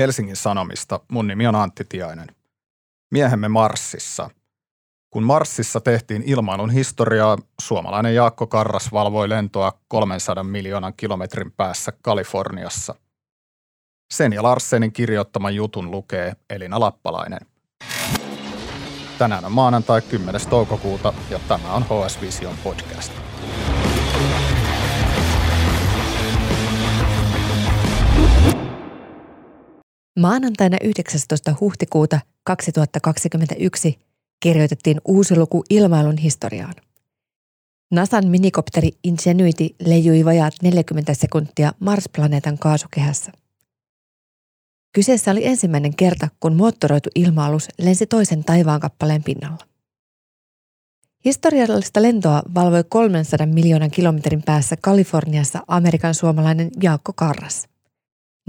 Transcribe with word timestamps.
Helsingin 0.00 0.36
Sanomista. 0.36 1.00
Mun 1.08 1.26
nimi 1.26 1.46
on 1.46 1.54
Antti 1.54 1.84
Tiainen. 1.88 2.26
Miehemme 3.10 3.48
Marsissa. 3.48 4.30
Kun 5.10 5.22
Marsissa 5.22 5.80
tehtiin 5.80 6.22
ilmailun 6.26 6.70
historiaa, 6.70 7.38
suomalainen 7.60 8.14
Jaakko 8.14 8.46
Karras 8.46 8.92
valvoi 8.92 9.28
lentoa 9.28 9.72
300 9.88 10.44
miljoonan 10.44 10.94
kilometrin 10.96 11.52
päässä 11.52 11.92
Kaliforniassa. 12.02 12.94
Sen 14.12 14.32
ja 14.32 14.42
Larsenin 14.42 14.92
kirjoittaman 14.92 15.54
jutun 15.54 15.90
lukee 15.90 16.32
Elina 16.50 16.80
Lappalainen. 16.80 17.40
Tänään 19.18 19.44
on 19.44 19.52
maanantai 19.52 20.02
10. 20.02 20.40
toukokuuta 20.50 21.14
ja 21.30 21.40
tämä 21.48 21.72
on 21.72 21.82
HS 21.82 22.20
Vision 22.20 22.54
podcast. 22.64 23.12
Maanantaina 30.20 30.76
19. 30.84 31.54
huhtikuuta 31.60 32.20
2021 32.44 33.98
kirjoitettiin 34.40 35.00
uusi 35.04 35.36
luku 35.36 35.64
ilmailun 35.70 36.16
historiaan. 36.16 36.74
NASAn 37.90 38.28
minikopteri 38.28 38.90
Ingenuity 39.04 39.68
leijui 39.84 40.24
vajaat 40.24 40.54
40 40.62 41.14
sekuntia 41.14 41.72
Mars-planeetan 41.80 42.58
kaasukehässä. 42.58 43.32
Kyseessä 44.92 45.30
oli 45.30 45.46
ensimmäinen 45.46 45.96
kerta, 45.96 46.28
kun 46.40 46.56
moottoroitu 46.56 47.10
ilma-alus 47.14 47.68
lensi 47.78 48.06
toisen 48.06 48.44
taivaankappaleen 48.44 49.22
pinnalla. 49.22 49.66
Historiallista 51.24 52.02
lentoa 52.02 52.42
valvoi 52.54 52.84
300 52.88 53.46
miljoonan 53.46 53.90
kilometrin 53.90 54.42
päässä 54.42 54.76
Kaliforniassa 54.80 55.62
Amerikan 55.66 56.14
suomalainen 56.14 56.70
Jaakko 56.82 57.12
Karras. 57.12 57.70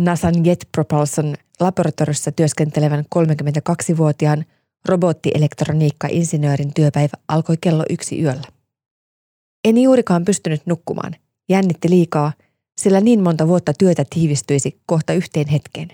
NASAn 0.06 0.46
Jet 0.46 0.68
Propulsion 0.72 1.36
laboratoriossa 1.60 2.32
työskentelevän 2.32 3.06
32-vuotiaan 3.16 4.46
robottielektroniikka-insinöörin 4.86 6.74
työpäivä 6.76 7.18
alkoi 7.28 7.58
kello 7.62 7.84
yksi 7.90 8.22
yöllä. 8.22 8.48
En 9.64 9.78
juurikaan 9.78 10.26
pystynyt 10.26 10.62
nukkumaan. 10.66 11.16
Jännitti 11.50 11.90
liikaa, 11.90 12.34
sillä 12.78 13.02
niin 13.02 13.24
monta 13.24 13.48
vuotta 13.48 13.74
työtä 13.74 14.06
tiivistyisi 14.10 14.82
kohta 14.86 15.14
yhteen 15.14 15.48
hetkeen. 15.48 15.88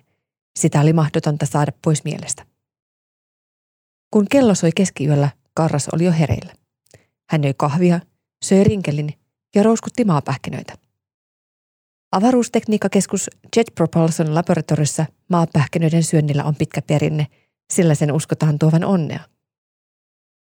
Sitä 0.60 0.82
oli 0.82 0.94
mahdotonta 0.94 1.46
saada 1.46 1.72
pois 1.84 2.04
mielestä. 2.04 2.46
Kun 4.12 4.26
kello 4.32 4.56
soi 4.56 4.72
keskiyöllä, 4.76 5.30
Karras 5.54 5.90
oli 5.90 6.06
jo 6.06 6.12
hereillä. 6.12 6.54
Hän 7.30 7.44
joi 7.44 7.54
kahvia, 7.58 8.00
söi 8.46 8.64
rinkelin 8.64 9.14
ja 9.56 9.64
rouskutti 9.64 10.06
maapähkinöitä. 10.06 10.87
Avaruustekniikkakeskus 12.18 13.30
Jet 13.56 13.68
Propulsion 13.76 14.36
laboratoriossa 14.36 15.06
maapähkinöiden 15.30 16.04
syönnillä 16.04 16.44
on 16.44 16.56
pitkä 16.56 16.82
perinne, 16.82 17.28
sillä 17.74 17.96
sen 17.96 18.12
uskotaan 18.12 18.60
tuovan 18.60 18.84
onnea. 18.84 19.20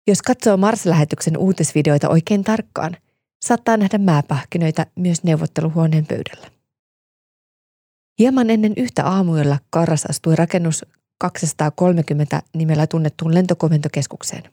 Jos 0.07 0.21
katsoo 0.21 0.57
Mars-lähetyksen 0.57 1.37
uutisvideoita 1.37 2.09
oikein 2.09 2.43
tarkkaan, 2.43 2.97
saattaa 3.45 3.77
nähdä 3.77 3.97
maapähkinöitä 3.97 4.85
myös 4.95 5.23
neuvotteluhuoneen 5.23 6.05
pöydällä. 6.05 6.47
Hieman 8.19 8.49
ennen 8.49 8.73
yhtä 8.77 9.05
aamuyöllä 9.05 9.59
Karras 9.69 10.05
astui 10.05 10.35
rakennus 10.35 10.85
230 11.17 12.41
nimellä 12.55 12.87
tunnettuun 12.87 13.33
lentokomentokeskukseen. 13.33 14.43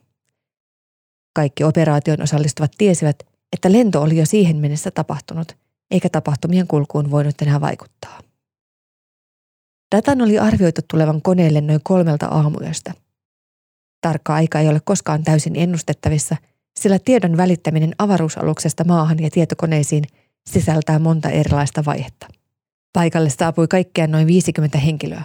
Kaikki 1.35 1.63
operaation 1.63 2.21
osallistuvat 2.21 2.71
tiesivät, 2.77 3.23
että 3.53 3.71
lento 3.71 4.01
oli 4.01 4.17
jo 4.17 4.25
siihen 4.25 4.57
mennessä 4.57 4.91
tapahtunut– 4.91 5.57
eikä 5.91 6.09
tapahtumien 6.09 6.67
kulkuun 6.67 7.11
voinut 7.11 7.41
enää 7.41 7.61
vaikuttaa. 7.61 8.19
Datan 9.95 10.21
oli 10.21 10.39
arvioitu 10.39 10.81
tulevan 10.87 11.21
koneelle 11.21 11.61
noin 11.61 11.79
kolmelta 11.83 12.25
aamuyöstä. 12.25 12.93
Tarkka 14.01 14.33
aika 14.33 14.59
ei 14.59 14.67
ole 14.67 14.81
koskaan 14.85 15.23
täysin 15.23 15.55
ennustettavissa, 15.55 16.35
sillä 16.79 16.99
tiedon 16.99 17.37
välittäminen 17.37 17.95
avaruusaluksesta 17.97 18.83
maahan 18.83 19.19
ja 19.19 19.29
tietokoneisiin 19.29 20.03
sisältää 20.49 20.99
monta 20.99 21.29
erilaista 21.29 21.85
vaihetta. 21.85 22.27
Paikalle 22.93 23.29
saapui 23.29 23.67
kaikkiaan 23.67 24.11
noin 24.11 24.27
50 24.27 24.77
henkilöä. 24.77 25.23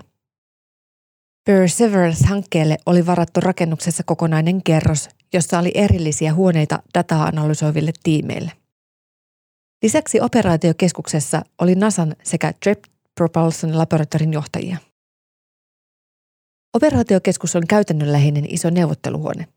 Perseverance-hankkeelle 1.44 2.76
oli 2.86 3.06
varattu 3.06 3.40
rakennuksessa 3.40 4.02
kokonainen 4.02 4.62
kerros, 4.62 5.08
jossa 5.32 5.58
oli 5.58 5.70
erillisiä 5.74 6.34
huoneita 6.34 6.82
dataa 6.94 7.24
analysoiville 7.24 7.92
tiimeille. 8.02 8.52
Lisäksi 9.82 10.20
operaatiokeskuksessa 10.20 11.42
oli 11.58 11.74
NASAn 11.74 12.16
sekä 12.22 12.52
Jet 12.66 12.90
Propulsion 13.14 13.78
laboratorin 13.78 14.32
johtajia. 14.32 14.76
Operaatiokeskus 16.74 17.56
on 17.56 17.66
käytännönläheinen 17.68 18.44
iso 18.48 18.70
neuvotteluhuone. 18.70 19.48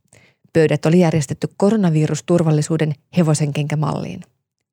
Pöydät 0.53 0.85
oli 0.85 0.99
järjestetty 0.99 1.47
koronavirusturvallisuuden 1.57 2.93
hevosenkenkämalliin. 3.17 4.21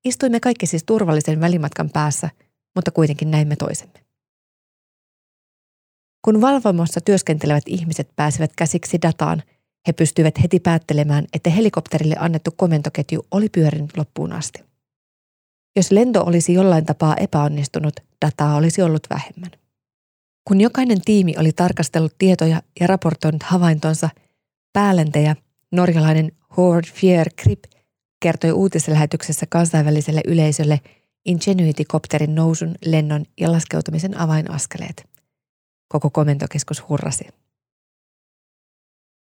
Istuimme 0.04 0.40
kaikki 0.40 0.66
siis 0.66 0.84
turvallisen 0.84 1.40
välimatkan 1.40 1.90
päässä, 1.90 2.30
mutta 2.74 2.90
kuitenkin 2.90 3.30
näimme 3.30 3.56
toisemme. 3.56 4.04
Kun 6.24 6.40
valvomossa 6.40 7.00
työskentelevät 7.00 7.64
ihmiset 7.66 8.08
pääsivät 8.16 8.50
käsiksi 8.56 9.02
dataan, 9.02 9.42
he 9.86 9.92
pystyivät 9.92 10.42
heti 10.42 10.60
päättelemään, 10.60 11.24
että 11.32 11.50
helikopterille 11.50 12.16
annettu 12.18 12.50
komentoketju 12.56 13.26
oli 13.30 13.48
pyörinyt 13.48 13.96
loppuun 13.96 14.32
asti. 14.32 14.71
Jos 15.76 15.90
lento 15.90 16.24
olisi 16.24 16.52
jollain 16.52 16.86
tapaa 16.86 17.16
epäonnistunut, 17.16 17.94
dataa 18.26 18.56
olisi 18.56 18.82
ollut 18.82 19.02
vähemmän. 19.10 19.50
Kun 20.48 20.60
jokainen 20.60 21.00
tiimi 21.00 21.34
oli 21.38 21.52
tarkastellut 21.52 22.14
tietoja 22.18 22.62
ja 22.80 22.86
raportoinut 22.86 23.42
havaintonsa, 23.42 24.08
päälentäjä, 24.72 25.36
norjalainen 25.72 26.32
Howard 26.56 26.84
Fier 26.84 27.30
Krip, 27.36 27.64
kertoi 28.20 28.52
uutislähetyksessä 28.52 29.46
kansainväliselle 29.48 30.20
yleisölle 30.26 30.80
Ingenuity-kopterin 31.24 32.34
nousun, 32.34 32.74
lennon 32.84 33.24
ja 33.40 33.52
laskeutumisen 33.52 34.18
avainaskeleet. 34.18 35.08
Koko 35.88 36.10
komentokeskus 36.10 36.88
hurrasi. 36.88 37.24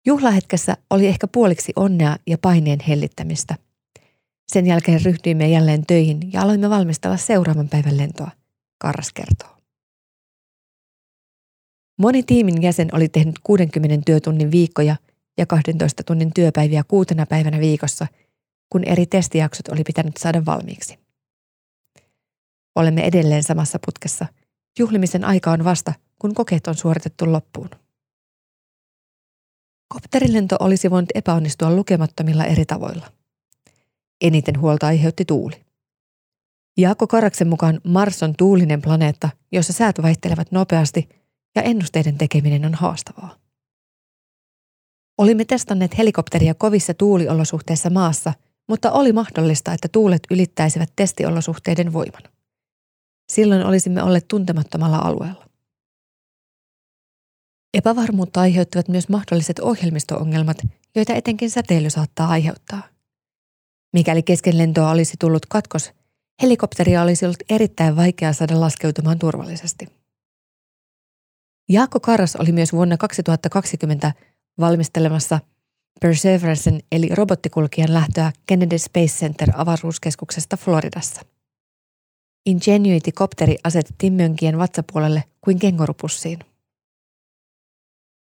Juhlahetkessä 0.05 0.77
oli 0.89 1.07
ehkä 1.07 1.27
puoliksi 1.27 1.73
onnea 1.75 2.17
ja 2.27 2.37
paineen 2.37 2.79
hellittämistä– 2.87 3.55
sen 4.53 4.65
jälkeen 4.65 5.01
ryhtyimme 5.05 5.49
jälleen 5.49 5.85
töihin 5.85 6.33
ja 6.33 6.41
aloimme 6.41 6.69
valmistella 6.69 7.17
seuraavan 7.17 7.69
päivän 7.69 7.97
lentoa, 7.97 8.31
Karras 8.77 9.13
kertoo. 9.13 9.57
Moni 11.97 12.23
tiimin 12.23 12.61
jäsen 12.61 12.89
oli 12.93 13.09
tehnyt 13.09 13.39
60 13.43 13.97
työtunnin 14.05 14.51
viikkoja 14.51 14.95
ja 15.37 15.45
12 15.45 16.03
tunnin 16.03 16.33
työpäiviä 16.33 16.83
kuutena 16.87 17.25
päivänä 17.25 17.59
viikossa, 17.59 18.07
kun 18.69 18.83
eri 18.83 19.05
testijaksot 19.05 19.67
oli 19.67 19.83
pitänyt 19.83 20.17
saada 20.17 20.45
valmiiksi. 20.45 20.99
Olemme 22.75 23.05
edelleen 23.05 23.43
samassa 23.43 23.79
putkessa. 23.85 24.25
Juhlimisen 24.79 25.25
aika 25.25 25.51
on 25.51 25.63
vasta, 25.63 25.93
kun 26.19 26.33
kokeet 26.33 26.67
on 26.67 26.75
suoritettu 26.75 27.31
loppuun. 27.31 27.69
Kopterilento 29.87 30.55
olisi 30.59 30.91
voinut 30.91 31.09
epäonnistua 31.15 31.75
lukemattomilla 31.75 32.45
eri 32.45 32.65
tavoilla– 32.65 33.11
Eniten 34.21 34.59
huolta 34.59 34.87
aiheutti 34.87 35.25
tuuli. 35.25 35.65
Jaakko 36.77 37.07
Karaksen 37.07 37.47
mukaan 37.47 37.81
Mars 37.83 38.23
on 38.23 38.33
tuulinen 38.37 38.81
planeetta, 38.81 39.29
jossa 39.51 39.73
säät 39.73 39.95
vaihtelevat 40.01 40.51
nopeasti 40.51 41.09
ja 41.55 41.61
ennusteiden 41.61 42.17
tekeminen 42.17 42.65
on 42.65 42.73
haastavaa. 42.73 43.35
Olimme 45.17 45.45
testanneet 45.45 45.97
helikopteria 45.97 46.53
kovissa 46.53 46.93
tuuliolosuhteissa 46.93 47.89
maassa, 47.89 48.33
mutta 48.69 48.91
oli 48.91 49.13
mahdollista, 49.13 49.73
että 49.73 49.87
tuulet 49.91 50.21
ylittäisivät 50.31 50.93
testiolosuhteiden 50.95 51.93
voiman. 51.93 52.23
Silloin 53.31 53.65
olisimme 53.65 54.03
olleet 54.03 54.27
tuntemattomalla 54.27 54.97
alueella. 54.97 55.45
Epävarmuutta 57.73 58.41
aiheuttavat 58.41 58.87
myös 58.87 59.09
mahdolliset 59.09 59.59
ohjelmisto-ongelmat, 59.59 60.57
joita 60.95 61.13
etenkin 61.13 61.49
säteily 61.49 61.89
saattaa 61.89 62.27
aiheuttaa. 62.27 62.83
Mikäli 63.93 64.23
kesken 64.23 64.57
lentoa 64.57 64.91
olisi 64.91 65.13
tullut 65.19 65.45
katkos, 65.45 65.91
helikopteria 66.41 67.01
olisi 67.01 67.25
ollut 67.25 67.43
erittäin 67.49 67.95
vaikea 67.95 68.33
saada 68.33 68.59
laskeutumaan 68.59 69.19
turvallisesti. 69.19 69.87
Jaakko 71.69 71.99
Karras 71.99 72.35
oli 72.35 72.51
myös 72.51 72.73
vuonna 72.73 72.97
2020 72.97 74.13
valmistelemassa 74.59 75.39
Perseverance'n 76.05 76.79
eli 76.91 77.09
robottikulkijan 77.09 77.93
lähtöä 77.93 78.31
Kennedy 78.47 78.77
Space 78.77 79.17
Center 79.17 79.49
avaruuskeskuksesta 79.55 80.57
Floridassa. 80.57 81.21
Ingenuity-kopteri 82.45 83.57
asetettiin 83.63 84.13
mönkien 84.13 84.57
vatsapuolelle 84.57 85.23
kuin 85.41 85.59
kengorupussiin. 85.59 86.39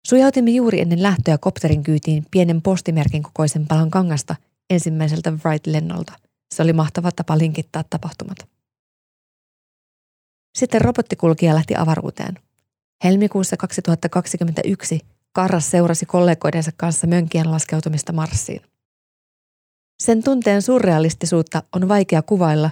Sujautimme 0.07 0.51
juuri 0.51 0.81
ennen 0.81 1.04
lähtöä 1.04 1.38
kopterin 1.38 1.83
kyytiin 1.83 2.25
pienen 2.31 2.62
postimerkin 2.62 3.24
kokoisen 3.24 3.68
palan 3.68 3.92
kangasta– 3.92 4.36
ensimmäiseltä 4.69 5.31
Wright-lennolta. 5.31 6.13
Se 6.56 6.63
oli 6.63 6.74
mahtava 6.74 7.12
tapa 7.12 7.38
linkittää 7.38 7.83
tapahtumat. 7.89 8.38
Sitten 10.57 10.81
robottikulkija 10.81 11.56
lähti 11.56 11.75
avaruuteen. 11.75 12.39
Helmikuussa 13.04 13.57
2021 13.57 15.00
Karras 15.31 15.71
seurasi 15.71 16.06
kollegoidensa 16.06 16.71
kanssa 16.77 17.07
mönkien 17.07 17.51
laskeutumista 17.51 18.13
Marsiin. 18.13 18.62
Sen 20.04 20.24
tunteen 20.24 20.62
surrealistisuutta 20.62 21.63
on 21.75 21.88
vaikea 21.88 22.21
kuvailla, 22.21 22.71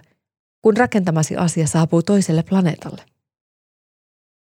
kun 0.62 0.78
rakentamasi 0.78 1.38
asia 1.38 1.68
saapuu 1.68 2.04
toiselle 2.04 2.44
planeetalle. 2.44 3.06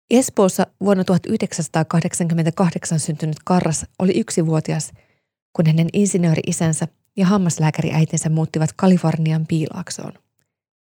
Espoossa 0.10 0.68
vuonna 0.82 1.04
1988 1.04 3.00
syntynyt 3.00 3.38
Karras 3.46 3.86
oli 4.00 4.20
yksivuotias, 4.20 4.92
kun 5.54 5.66
hänen 5.66 5.90
insinööri-isänsä 5.94 6.88
ja 7.18 7.26
hammaslääkäriäitinsä 7.26 8.30
muuttivat 8.30 8.74
Kalifornian 8.76 9.48
piilaaksoon. 9.48 10.14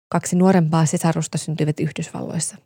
Kaksi 0.09 0.35
nuorempaa 0.35 0.85
sisarusta 0.85 1.37
syntyivät 1.37 1.79
Yhdysvalloissa. 1.79 2.57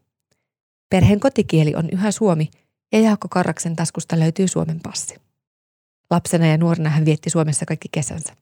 Perheen 0.89 1.19
kotikieli 1.19 1.75
on 1.75 1.89
yhä 1.89 2.12
suomi 2.12 2.51
ja 2.92 3.00
Jaakko 3.00 3.27
Karraksen 3.27 3.75
taskusta 3.75 4.19
löytyy 4.19 4.48
Suomen 4.48 4.80
passi. 4.83 5.15
Lapsena 6.09 6.48
ja 6.48 6.57
nuorena 6.57 6.89
hän 6.89 7.06
vietti 7.06 7.30
Suomessa 7.30 7.65
kaikki 7.65 7.88
kesänsä. 7.92 8.33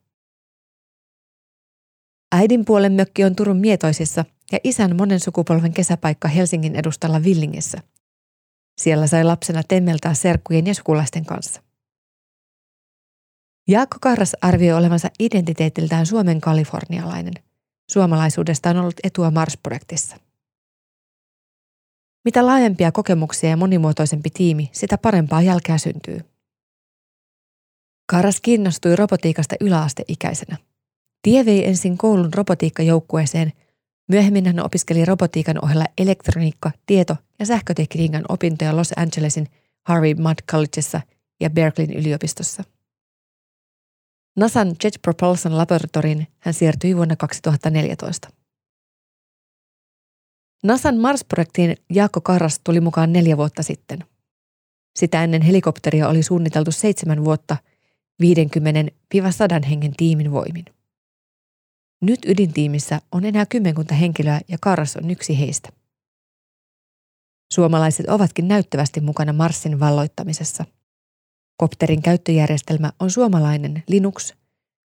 Äidin 2.31 2.65
puolen 2.65 2.93
mökki 2.93 3.23
on 3.23 3.35
Turun 3.35 3.57
Mietoisissa 3.57 4.25
ja 4.51 4.59
isän 4.63 4.95
monen 4.95 5.19
sukupolven 5.19 5.73
kesäpaikka 5.73 6.27
Helsingin 6.27 6.75
edustalla 6.75 7.23
Villingissä. 7.23 7.77
Siellä 8.77 9.07
sai 9.07 9.23
lapsena 9.23 9.63
temmeltää 9.63 10.13
serkkujen 10.13 10.67
ja 10.67 10.75
sukulaisten 10.75 11.25
kanssa. 11.25 11.61
Jaakko 13.69 13.97
Karras 14.01 14.35
arvioi 14.41 14.77
olevansa 14.77 15.09
identiteetiltään 15.19 16.05
Suomen 16.05 16.41
kalifornialainen. 16.41 17.33
Suomalaisuudesta 17.91 18.69
on 18.69 18.77
ollut 18.77 18.99
etua 19.03 19.31
Mars-projektissa. 19.31 20.17
Mitä 22.25 22.45
laajempia 22.45 22.91
kokemuksia 22.91 23.49
ja 23.49 23.57
monimuotoisempi 23.57 24.29
tiimi, 24.29 24.69
sitä 24.71 24.97
parempaa 24.97 25.41
jälkeä 25.41 25.77
syntyy. 25.77 26.21
Karas 28.11 28.41
kiinnostui 28.41 28.95
robotiikasta 28.95 29.55
yläasteikäisenä. 29.59 30.57
Tie 31.21 31.45
vei 31.45 31.67
ensin 31.67 31.97
koulun 31.97 32.33
robotiikkajoukkueeseen. 32.33 33.53
Myöhemmin 34.07 34.45
hän 34.45 34.65
opiskeli 34.65 35.05
robotiikan 35.05 35.65
ohella 35.65 35.85
elektroniikka, 35.97 36.71
tieto 36.85 37.15
ja 37.39 37.45
sähkötekniikan 37.45 38.25
opintoja 38.29 38.75
Los 38.75 38.93
Angelesin 38.95 39.47
Harvey 39.85 40.13
Mudd 40.13 40.39
Collegeissa 40.51 41.01
ja 41.39 41.49
Berkeleyn 41.49 41.99
yliopistossa. 41.99 42.63
NASAn 44.35 44.75
Jet 44.83 44.93
Propulsion 45.01 45.57
Laboratoriin 45.57 46.27
hän 46.39 46.53
siirtyi 46.53 46.95
vuonna 46.95 47.15
2014. 47.15 48.29
NASAn 50.63 50.97
Mars-projektiin 50.97 51.77
Jaakko 51.89 52.21
Karras 52.21 52.59
tuli 52.63 52.79
mukaan 52.79 53.13
neljä 53.13 53.37
vuotta 53.37 53.63
sitten. 53.63 53.99
Sitä 54.95 55.23
ennen 55.23 55.41
helikopteria 55.41 56.09
oli 56.09 56.23
suunniteltu 56.23 56.71
seitsemän 56.71 57.25
vuotta 57.25 57.57
50-100 58.23 58.27
hengen 59.69 59.93
tiimin 59.97 60.31
voimin. 60.31 60.65
Nyt 62.01 62.19
ydintiimissä 62.25 63.01
on 63.11 63.25
enää 63.25 63.45
kymmenkunta 63.45 63.95
henkilöä 63.95 64.41
ja 64.47 64.57
Karras 64.61 64.97
on 64.97 65.11
yksi 65.11 65.39
heistä. 65.39 65.69
Suomalaiset 67.53 68.09
ovatkin 68.09 68.47
näyttävästi 68.47 69.01
mukana 69.01 69.33
Marsin 69.33 69.79
valloittamisessa. 69.79 70.65
Kopterin 71.59 72.01
käyttöjärjestelmä 72.01 72.91
on 72.99 73.11
suomalainen 73.11 73.83
Linux. 73.87 74.33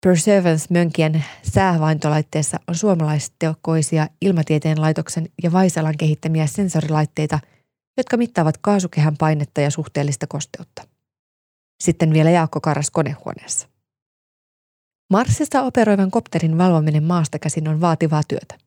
Perseverance-mönkien 0.06 1.24
säähavaintolaitteessa 1.52 2.58
on 2.68 2.74
suomalaisteokkoisia 2.74 4.08
ilmatieteen 4.20 4.80
laitoksen 4.80 5.28
ja 5.42 5.52
Vaisalan 5.52 5.96
kehittämiä 5.98 6.46
sensorilaitteita, 6.46 7.38
jotka 7.96 8.16
mittaavat 8.16 8.58
kaasukehän 8.58 9.16
painetta 9.16 9.60
ja 9.60 9.70
suhteellista 9.70 10.26
kosteutta. 10.26 10.82
Sitten 11.84 12.12
vielä 12.12 12.30
Jaakko 12.30 12.60
Karras 12.60 12.90
konehuoneessa. 12.90 13.68
Marsista 15.10 15.62
operoivan 15.62 16.10
kopterin 16.10 16.58
valvominen 16.58 17.04
maasta 17.04 17.38
käsin 17.38 17.68
on 17.68 17.80
vaativaa 17.80 18.22
työtä. 18.28 18.58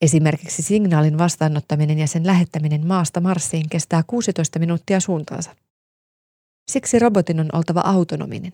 Esimerkiksi 0.00 0.62
signaalin 0.62 1.18
vastaanottaminen 1.18 1.98
ja 1.98 2.06
sen 2.06 2.26
lähettäminen 2.26 2.86
maasta 2.86 3.20
Marsiin 3.20 3.68
kestää 3.68 4.02
16 4.06 4.58
minuuttia 4.58 5.00
suuntaansa. 5.00 5.54
Siksi 6.70 6.98
robotin 6.98 7.40
on 7.40 7.48
oltava 7.52 7.80
autonominen. 7.80 8.52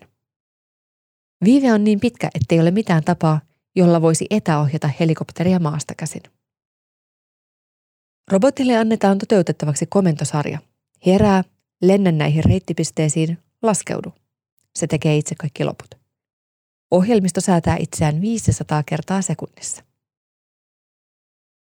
Viive 1.45 1.73
on 1.73 1.83
niin 1.83 1.99
pitkä, 1.99 2.29
ettei 2.35 2.59
ole 2.59 2.71
mitään 2.71 3.03
tapaa, 3.03 3.41
jolla 3.75 4.01
voisi 4.01 4.25
etäohjata 4.29 4.89
helikopteria 4.99 5.59
maasta 5.59 5.93
käsin. 5.97 6.23
Robotille 8.31 8.77
annetaan 8.77 9.17
toteutettavaksi 9.17 9.85
komentosarja. 9.85 10.59
Herää, 11.05 11.43
lennä 11.81 12.11
näihin 12.11 12.43
reittipisteisiin, 12.43 13.37
laskeudu. 13.61 14.13
Se 14.75 14.87
tekee 14.87 15.17
itse 15.17 15.35
kaikki 15.35 15.63
loput. 15.63 15.95
Ohjelmisto 16.91 17.41
säätää 17.41 17.77
itseään 17.79 18.21
500 18.21 18.83
kertaa 18.83 19.21
sekunnissa. 19.21 19.83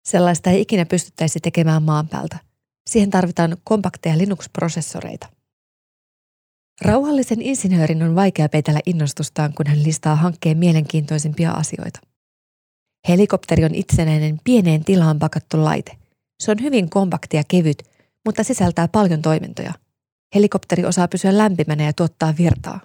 Sellaista 0.06 0.50
ei 0.50 0.62
ikinä 0.62 0.86
pystyttäisi 0.86 1.40
tekemään 1.40 1.84
maan 1.84 2.08
päältä. 2.08 2.38
Siihen 2.90 3.10
tarvitaan 3.10 3.58
kompakteja 3.64 4.18
Linux-prosessoreita. 4.18 5.43
Rauhallisen 6.82 7.42
insinöörin 7.42 8.04
on 8.04 8.16
vaikea 8.16 8.50
peitellä 8.50 8.80
innostustaan, 8.86 9.54
kun 9.54 9.68
hän 9.68 9.84
listaa 9.84 10.16
hankkeen 10.16 10.58
mielenkiintoisimpia 10.58 11.52
asioita. 11.52 12.00
Helikopteri 13.08 13.66
on 13.66 13.76
itsenäinen 13.76 14.40
pieneen 14.44 14.86
tilaan 14.86 15.20
pakattu 15.20 15.64
laite. 15.64 15.98
Se 16.44 16.52
on 16.52 16.62
hyvin 16.62 16.90
kompakti 16.90 17.38
ja 17.38 17.44
kevyt, 17.48 17.84
mutta 18.26 18.44
sisältää 18.44 18.88
paljon 18.88 19.22
toimintoja. 19.22 19.74
Helikopteri 20.36 20.86
osaa 20.86 21.08
pysyä 21.08 21.38
lämpimänä 21.38 21.84
ja 21.84 21.94
tuottaa 21.94 22.34
virtaa. 22.38 22.80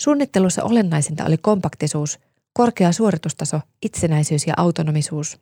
Suunnittelussa 0.00 0.64
olennaisinta 0.64 1.24
oli 1.24 1.36
kompaktisuus, 1.36 2.18
korkea 2.52 2.92
suoritustaso, 2.92 3.60
itsenäisyys 3.82 4.46
ja 4.46 4.54
autonomisuus. 4.56 5.40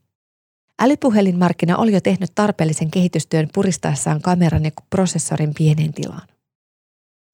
Älypuhelinmarkkina 0.82 1.76
oli 1.76 1.92
jo 1.92 2.00
tehnyt 2.00 2.30
tarpeellisen 2.34 2.90
kehitystyön 2.90 3.48
puristaessaan 3.54 4.22
kameran 4.22 4.64
ja 4.64 4.70
prosessorin 4.90 5.54
pieneen 5.54 5.92
tilaan. 5.92 6.28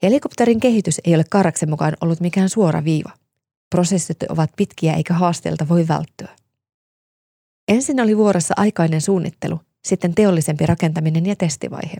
Helikopterin 0.02 0.60
kehitys 0.60 1.00
ei 1.04 1.14
ole 1.14 1.24
Karaksen 1.30 1.70
mukaan 1.70 1.96
ollut 2.00 2.20
mikään 2.20 2.48
suora 2.48 2.84
viiva. 2.84 3.10
Prosessit 3.70 4.22
ovat 4.28 4.50
pitkiä 4.56 4.92
eikä 4.92 5.14
haasteelta 5.14 5.68
voi 5.68 5.88
välttyä. 5.88 6.28
Ensin 7.68 8.00
oli 8.00 8.16
vuorossa 8.16 8.54
aikainen 8.56 9.00
suunnittelu, 9.00 9.60
sitten 9.84 10.14
teollisempi 10.14 10.66
rakentaminen 10.66 11.26
ja 11.26 11.36
testivaihe. 11.36 11.96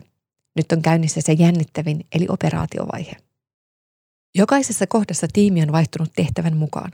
Nyt 0.55 0.71
on 0.71 0.81
käynnissä 0.81 1.21
se 1.21 1.33
jännittävin 1.33 2.05
eli 2.11 2.25
operaatiovaihe. 2.29 3.15
Jokaisessa 4.35 4.87
kohdassa 4.87 5.27
tiimi 5.33 5.61
on 5.61 5.71
vaihtunut 5.71 6.11
tehtävän 6.15 6.57
mukaan. 6.57 6.91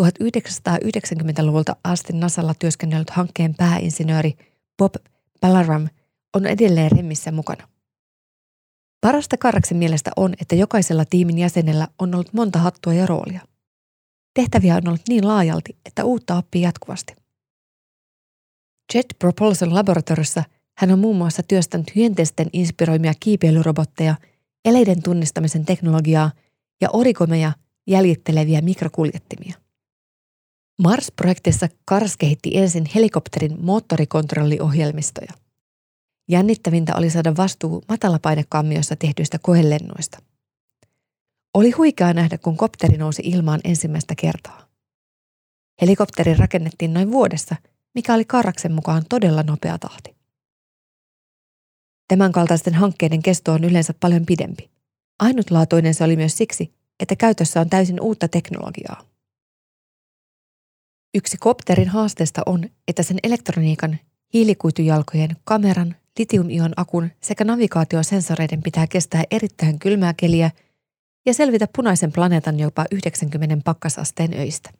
1990-luvulta 0.00 1.76
asti 1.84 2.12
Nasalla 2.12 2.54
työskennellyt 2.54 3.10
hankkeen 3.10 3.54
pääinsinööri 3.54 4.36
Bob 4.78 4.94
Ballaram 5.40 5.88
on 6.34 6.46
edelleen 6.46 6.92
remmissä 6.92 7.32
mukana. 7.32 7.68
Parasta 9.00 9.36
Karraksen 9.36 9.76
mielestä 9.76 10.10
on, 10.16 10.34
että 10.40 10.54
jokaisella 10.54 11.04
tiimin 11.04 11.38
jäsenellä 11.38 11.88
on 11.98 12.14
ollut 12.14 12.32
monta 12.32 12.58
hattua 12.58 12.94
ja 12.94 13.06
roolia. 13.06 13.40
Tehtäviä 14.34 14.76
on 14.76 14.88
ollut 14.88 15.08
niin 15.08 15.28
laajalti, 15.28 15.76
että 15.86 16.04
uutta 16.04 16.36
oppii 16.36 16.62
jatkuvasti. 16.62 17.14
Jet 18.94 19.06
Propulsion 19.18 19.74
Laboratoriossa 19.74 20.44
hän 20.78 20.90
on 20.90 20.98
muun 20.98 21.16
muassa 21.16 21.42
työstänyt 21.42 21.96
hyönteisten 21.96 22.46
inspiroimia 22.52 23.12
kiipeilyrobotteja, 23.20 24.14
eleiden 24.64 25.02
tunnistamisen 25.02 25.64
teknologiaa 25.64 26.30
ja 26.80 26.88
orikomeja 26.92 27.52
jäljitteleviä 27.86 28.60
mikrokuljettimia. 28.60 29.54
Mars-projektissa 30.82 31.68
Kars 31.84 32.16
kehitti 32.16 32.58
ensin 32.58 32.84
helikopterin 32.94 33.56
moottorikontrolliohjelmistoja. 33.64 35.32
Jännittävintä 36.30 36.96
oli 36.96 37.10
saada 37.10 37.36
vastuu 37.36 37.84
matalapainekammiossa 37.88 38.96
tehdyistä 38.96 39.38
koelennoista. 39.42 40.18
Oli 41.54 41.70
huikeaa 41.70 42.12
nähdä, 42.12 42.38
kun 42.38 42.56
kopteri 42.56 42.96
nousi 42.96 43.22
ilmaan 43.24 43.60
ensimmäistä 43.64 44.14
kertaa. 44.14 44.66
Helikopteri 45.80 46.34
rakennettiin 46.34 46.94
noin 46.94 47.10
vuodessa, 47.10 47.56
mikä 47.94 48.14
oli 48.14 48.24
Karraksen 48.24 48.72
mukaan 48.72 49.02
todella 49.08 49.42
nopea 49.42 49.78
tahti. 49.78 50.16
Tämänkaltaisten 52.08 52.74
hankkeiden 52.74 53.22
kesto 53.22 53.52
on 53.52 53.64
yleensä 53.64 53.94
paljon 54.00 54.26
pidempi. 54.26 54.70
Ainutlaatuinen 55.18 55.94
se 55.94 56.04
oli 56.04 56.16
myös 56.16 56.36
siksi, 56.36 56.74
että 57.00 57.16
käytössä 57.16 57.60
on 57.60 57.70
täysin 57.70 58.00
uutta 58.00 58.28
teknologiaa. 58.28 59.04
Yksi 61.14 61.36
kopterin 61.36 61.88
haasteesta 61.88 62.42
on, 62.46 62.64
että 62.88 63.02
sen 63.02 63.18
elektroniikan, 63.22 63.98
hiilikuitujalkojen, 64.34 65.36
kameran, 65.44 65.96
litium-ion 66.18 66.72
akun 66.76 67.10
sekä 67.20 67.44
navigaatiosensoreiden 67.44 68.62
pitää 68.62 68.86
kestää 68.86 69.24
erittäin 69.30 69.78
kylmää 69.78 70.14
keliä 70.16 70.50
ja 71.26 71.34
selvitä 71.34 71.68
punaisen 71.76 72.12
planeetan 72.12 72.60
jopa 72.60 72.84
90 72.90 73.56
pakkasasteen 73.64 74.34
öistä. 74.34 74.70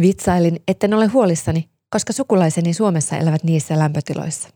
Vitsailin, 0.00 0.60
etten 0.68 0.94
ole 0.94 1.06
huolissani, 1.06 1.68
koska 1.90 2.12
sukulaiseni 2.12 2.74
Suomessa 2.74 3.16
elävät 3.16 3.44
niissä 3.44 3.78
lämpötiloissa. 3.78 4.48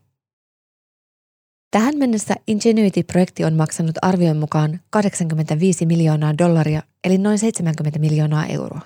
Tähän 1.71 1.97
mennessä 1.97 2.35
Ingenuity-projekti 2.47 3.43
on 3.43 3.53
maksanut 3.53 3.95
arvion 4.01 4.37
mukaan 4.37 4.79
85 4.89 5.85
miljoonaa 5.85 6.37
dollaria, 6.37 6.83
eli 7.03 7.17
noin 7.17 7.39
70 7.39 7.99
miljoonaa 7.99 8.45
euroa. 8.45 8.81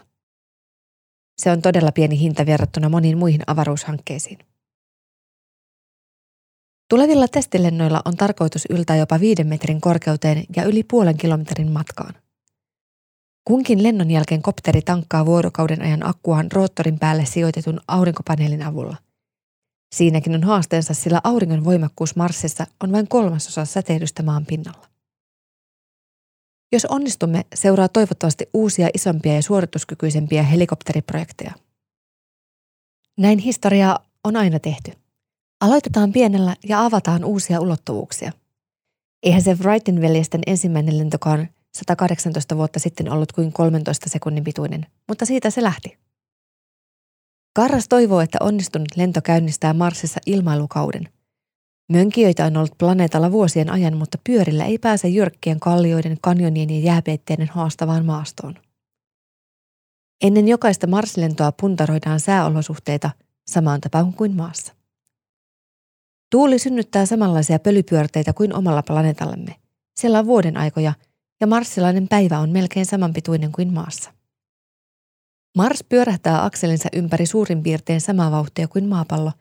Se 1.42 1.52
on 1.52 1.62
todella 1.62 1.92
pieni 1.92 2.20
hinta 2.20 2.46
verrattuna 2.46 2.90
moniin 2.90 3.18
muihin 3.18 3.42
avaruushankkeisiin. 3.48 4.40
Tulevilla 6.90 7.28
testilennoilla 7.28 8.02
on 8.06 8.18
tarkoitus 8.18 8.66
yltää 8.70 8.96
jopa 8.96 9.20
viiden 9.20 9.48
metrin 9.48 9.82
korkeuteen 9.82 10.44
ja 10.56 10.64
yli 10.64 10.84
puolen 10.84 11.18
kilometrin 11.18 11.72
matkaan. 11.72 12.14
Kunkin 13.48 13.84
lennon 13.84 14.12
jälkeen 14.12 14.42
kopteri 14.42 14.82
tankkaa 14.82 15.26
vuorokauden 15.26 15.82
ajan 15.82 16.06
akkuaan 16.06 16.52
roottorin 16.52 17.00
päälle 17.00 17.26
sijoitetun 17.26 17.82
aurinkopaneelin 17.88 18.64
avulla. 18.64 18.98
Siinäkin 19.96 20.36
on 20.36 20.44
haasteensa, 20.44 20.94
sillä 20.94 21.22
auringon 21.24 21.66
voimakkuus 21.66 22.16
Marsissa 22.16 22.68
on 22.84 22.92
vain 22.92 23.08
kolmasosa 23.08 23.66
säteilystä 23.66 24.24
maan 24.24 24.46
pinnalla. 24.46 24.88
Jos 26.72 26.86
onnistumme, 26.86 27.46
seuraa 27.56 27.90
toivottavasti 27.90 28.50
uusia 28.54 28.90
isompia 28.94 29.34
ja 29.34 29.42
suorituskykyisempiä 29.42 30.44
helikopteriprojekteja. 30.44 31.54
Näin 33.18 33.40
historiaa 33.40 34.00
on 34.24 34.36
aina 34.36 34.60
tehty. 34.60 35.05
Aloitetaan 35.62 36.12
pienellä 36.12 36.56
ja 36.70 36.86
avataan 36.86 37.26
uusia 37.26 37.60
ulottuvuuksia. 37.60 38.32
Eihän 39.24 39.42
se 39.42 39.54
Wrightin 39.54 40.02
veljesten 40.02 40.42
ensimmäinen 40.48 40.98
lentokaan 40.98 41.50
118 41.78 42.58
vuotta 42.58 42.80
sitten 42.80 43.12
ollut 43.12 43.32
kuin 43.32 43.54
13 43.54 44.10
sekunnin 44.10 44.44
pituinen, 44.44 44.86
mutta 45.08 45.26
siitä 45.26 45.50
se 45.50 45.64
lähti. 45.64 45.98
Karras 47.56 47.88
toivoo, 47.88 48.22
että 48.22 48.38
onnistunut 48.42 48.88
lento 48.96 49.22
käynnistää 49.22 49.74
Marsissa 49.74 50.20
ilmailukauden. 50.26 51.10
Mönkijöitä 51.92 52.46
on 52.46 52.58
ollut 52.58 52.78
planeetalla 52.78 53.32
vuosien 53.32 53.70
ajan, 53.70 53.98
mutta 53.98 54.18
pyörillä 54.24 54.66
ei 54.66 54.78
pääse 54.78 55.08
jyrkkien 55.08 55.60
kallioiden, 55.60 56.18
kanjonien 56.22 56.70
ja 56.70 56.80
jääpeitteiden 56.80 57.50
haastavaan 57.52 58.06
maastoon. 58.06 58.56
Ennen 60.24 60.48
jokaista 60.48 60.88
Marslentoa 60.88 61.52
puntaroidaan 61.52 62.20
sääolosuhteita 62.20 63.10
samaan 63.48 63.82
tapaan 63.82 64.14
kuin 64.14 64.36
maassa. 64.36 64.76
Tuuli 66.36 66.60
synnyttää 66.60 67.06
samanlaisia 67.06 67.60
pölypyörteitä 67.60 68.34
kuin 68.34 68.56
omalla 68.56 68.84
planeetallamme. 68.84 69.56
Siellä 69.98 70.20
on 70.20 70.26
vuoden 70.26 70.58
aikoja 70.58 70.94
ja 71.42 71.48
marssilainen 71.48 72.08
päivä 72.08 72.40
on 72.40 72.50
melkein 72.50 72.86
samanpituinen 72.86 73.52
kuin 73.52 73.74
maassa. 73.74 74.14
Mars 75.58 75.84
pyörähtää 75.84 76.46
akselinsa 76.46 76.90
ympäri 76.94 77.26
suurin 77.26 77.64
piirtein 77.64 78.02
samaa 78.02 78.32
vauhtia 78.32 78.68
kuin 78.68 78.86
maapallo, 78.86 79.32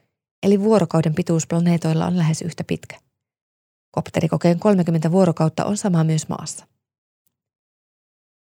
eli 0.43 0.61
vuorokauden 0.61 1.15
pituus 1.15 1.47
planeetoilla 1.47 2.07
on 2.07 2.19
lähes 2.19 2.43
yhtä 2.43 2.65
pitkä. 2.65 3.01
Kopterikokeen 3.91 4.59
30 4.59 5.11
vuorokautta 5.11 5.65
on 5.65 5.77
sama 5.77 6.05
myös 6.05 6.29
maassa. 6.29 6.67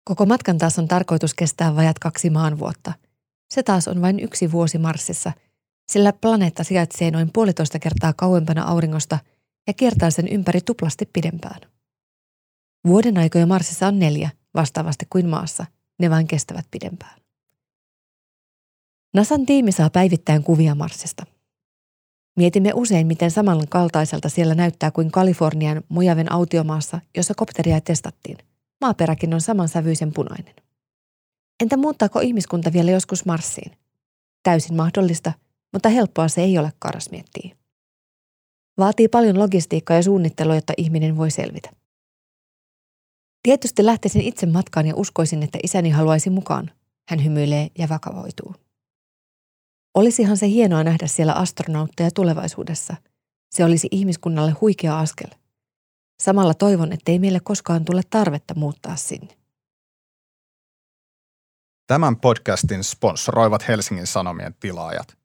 Koko 0.04 0.25
matkan 0.25 0.58
taas 0.58 0.80
on 0.80 0.88
tarkoitus 0.88 1.34
kestää 1.34 1.75
vajat 1.75 2.00
kaksi 2.00 2.30
maan 2.30 2.60
vuotta. 2.60 2.94
Se 3.54 3.64
taas 3.64 3.88
on 3.88 4.02
vain 4.02 4.20
yksi 4.20 4.52
vuosi 4.52 4.78
Marsissa, 4.78 5.32
sillä 5.92 6.13
planeetta 6.13 6.63
sijaitsee 6.63 7.12
noin 7.12 7.30
puolitoista 7.34 7.80
kertaa 7.80 8.13
kauempana 8.13 8.63
auringosta 8.63 9.20
ja 9.68 9.74
kiertää 9.74 10.12
sen 10.12 10.27
ympäri 10.27 10.62
tuplasti 10.62 11.10
pidempään. 11.13 11.62
Vuoden 12.88 13.18
aikoja 13.18 13.46
Marsissa 13.46 13.88
on 13.88 14.00
neljä, 14.00 14.30
vastaavasti 14.54 15.08
kuin 15.10 15.30
maassa. 15.30 15.65
Ne 16.00 16.10
vain 16.10 16.27
kestävät 16.27 16.65
pidempään. 16.72 17.20
NASAn 19.13 19.46
tiimi 19.46 19.72
saa 19.72 19.89
päivittäin 19.89 20.44
kuvia 20.44 20.75
Marsista. 20.75 21.25
Mietimme 22.36 22.72
usein, 22.74 23.08
miten 23.08 23.32
samankaltaiselta 23.32 24.30
siellä 24.30 24.56
näyttää 24.56 24.92
kuin 24.92 25.12
Kalifornian 25.12 25.84
Mojaven 25.89 26.32
autiomaassa, 26.32 27.01
jossa 27.18 27.34
kopteria 27.38 27.82
testattiin. 27.82 28.38
Maaperäkin 28.82 29.34
on 29.34 29.42
samansävyisen 29.42 30.13
punainen. 30.13 30.56
Entä 31.63 31.77
muuttaako 31.77 32.20
ihmiskunta 32.20 32.74
vielä 32.74 32.92
joskus 32.92 33.25
Marsiin? 33.25 33.72
Täysin 34.44 34.75
mahdollista, 34.75 35.34
mutta 35.74 35.89
helppoa 35.89 36.27
se 36.27 36.41
ei 36.41 36.57
ole, 36.57 36.74
Karas 36.79 37.12
miettii. 37.12 37.55
Vaatii 38.77 39.07
paljon 39.07 39.39
logistiikkaa 39.39 39.98
ja 39.98 40.03
suunnittelua, 40.03 40.55
jotta 40.55 40.74
ihminen 40.77 41.17
voi 41.17 41.31
selvitä. 41.31 41.69
Tietysti 43.43 43.86
lähtisin 43.86 44.22
itse 44.22 44.45
matkaan 44.45 44.86
ja 44.88 44.95
uskoisin, 44.95 45.43
että 45.43 45.60
isäni 45.63 45.89
haluaisi 45.89 46.29
mukaan. 46.29 46.72
Hän 47.10 47.24
hymyilee 47.24 47.67
ja 47.77 47.89
vakavoituu. 47.89 48.55
Olisihan 49.95 50.38
se 50.38 50.48
hienoa 50.48 50.84
nähdä 50.84 51.07
siellä 51.07 51.34
astronautteja 51.34 52.12
tulevaisuudessa. 52.12 52.95
Se 53.55 53.65
olisi 53.65 53.88
ihmiskunnalle 53.91 54.51
huikea 54.51 55.00
askel. 55.00 55.29
Samalla 56.24 56.53
toivon, 56.53 56.93
ettei 56.93 57.19
meille 57.19 57.39
koskaan 57.39 57.86
tule 57.86 58.01
tarvetta 58.10 58.53
muuttaa 58.55 58.95
sinne. 58.95 59.38
Tämän 61.88 62.15
podcastin 62.19 62.84
sponsoroivat 62.84 63.67
Helsingin 63.67 64.07
Sanomien 64.07 64.55
tilaajat. 64.60 65.17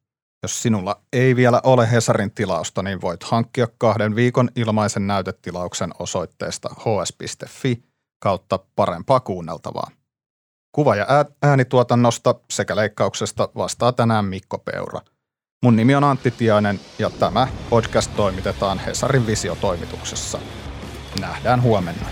Jos 0.42 0.62
sinulla 0.62 1.00
ei 1.12 1.36
vielä 1.36 1.60
ole 1.64 1.90
Hesarin 1.90 2.30
tilausta, 2.30 2.82
niin 2.82 3.00
voit 3.00 3.22
hankkia 3.22 3.68
kahden 3.78 4.14
viikon 4.16 4.50
ilmaisen 4.56 5.06
näytetilauksen 5.06 5.90
osoitteesta 5.98 6.68
hs.fi 6.68 7.82
kautta 8.22 8.58
parempaa 8.76 9.20
kuunneltavaa. 9.20 9.90
Kuva- 10.72 10.96
ja 10.96 11.06
äänituotannosta 11.42 12.34
sekä 12.50 12.76
leikkauksesta 12.76 13.48
vastaa 13.56 13.92
tänään 13.92 14.24
Mikko 14.24 14.58
Peura. 14.58 15.00
Mun 15.64 15.76
nimi 15.76 15.94
on 15.94 16.04
Antti 16.04 16.30
Tiainen 16.30 16.80
ja 16.98 17.10
tämä 17.10 17.48
podcast 17.70 18.16
toimitetaan 18.16 18.78
Hesarin 18.78 19.26
visiotoimituksessa. 19.26 20.38
Nähdään 21.20 21.62
huomenna. 21.62 22.06